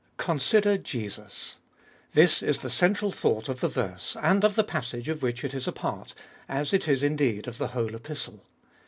[0.17, 1.57] Consider Jesus!
[2.13, 5.53] This is the central thought of the verse, and of the passage of which it
[5.53, 6.15] is a part,
[6.49, 8.43] as it is indeed of the whole Epistle.